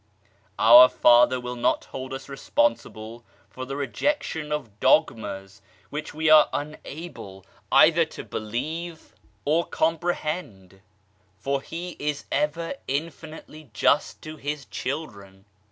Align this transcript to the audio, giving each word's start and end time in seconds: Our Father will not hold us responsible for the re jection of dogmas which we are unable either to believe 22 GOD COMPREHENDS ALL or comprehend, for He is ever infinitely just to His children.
Our 0.57 0.89
Father 0.89 1.39
will 1.39 1.55
not 1.55 1.85
hold 1.85 2.11
us 2.11 2.27
responsible 2.27 3.23
for 3.51 3.65
the 3.65 3.75
re 3.75 3.87
jection 3.87 4.51
of 4.51 4.79
dogmas 4.79 5.61
which 5.91 6.11
we 6.11 6.27
are 6.27 6.49
unable 6.51 7.45
either 7.71 8.03
to 8.05 8.23
believe 8.23 9.13
22 9.13 9.13
GOD 9.13 9.15
COMPREHENDS 9.15 9.43
ALL 9.45 9.53
or 9.55 9.65
comprehend, 9.65 10.81
for 11.37 11.61
He 11.61 11.97
is 11.99 12.25
ever 12.31 12.73
infinitely 12.87 13.69
just 13.75 14.23
to 14.23 14.37
His 14.37 14.65
children. 14.65 15.45